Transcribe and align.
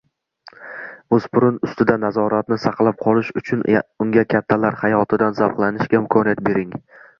O‘spirin 1.17 1.59
ustidan 1.67 2.01
nazoratni 2.05 2.57
saqlab 2.63 2.97
qolish 3.05 3.31
uchun 3.43 3.63
unga 4.07 4.25
kattalar 4.37 4.81
hayotidan 4.83 5.41
zavqlanishga 5.45 6.03
imkoniyat 6.03 6.45
bering. 6.51 6.77